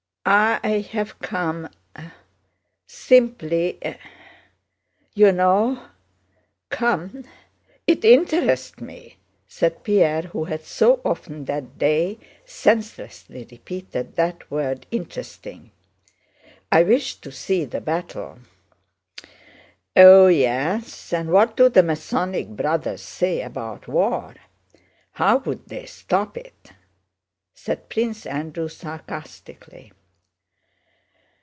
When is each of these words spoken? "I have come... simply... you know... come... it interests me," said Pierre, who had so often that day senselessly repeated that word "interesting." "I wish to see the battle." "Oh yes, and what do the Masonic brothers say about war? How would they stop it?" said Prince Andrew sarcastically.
"I 0.23 0.87
have 0.91 1.17
come... 1.19 1.67
simply... 2.85 3.79
you 5.15 5.31
know... 5.31 5.83
come... 6.69 7.25
it 7.87 8.05
interests 8.05 8.79
me," 8.79 9.17
said 9.47 9.83
Pierre, 9.83 10.21
who 10.21 10.43
had 10.45 10.63
so 10.63 11.01
often 11.03 11.45
that 11.45 11.79
day 11.79 12.19
senselessly 12.45 13.47
repeated 13.49 14.15
that 14.15 14.49
word 14.51 14.85
"interesting." 14.91 15.71
"I 16.71 16.83
wish 16.83 17.15
to 17.15 17.31
see 17.31 17.65
the 17.65 17.81
battle." 17.81 18.39
"Oh 19.95 20.27
yes, 20.27 21.11
and 21.13 21.31
what 21.31 21.57
do 21.57 21.67
the 21.67 21.83
Masonic 21.83 22.47
brothers 22.49 23.01
say 23.01 23.41
about 23.41 23.87
war? 23.87 24.35
How 25.13 25.37
would 25.39 25.67
they 25.67 25.87
stop 25.87 26.37
it?" 26.37 26.73
said 27.55 27.89
Prince 27.89 28.27
Andrew 28.27 28.67
sarcastically. 28.69 29.91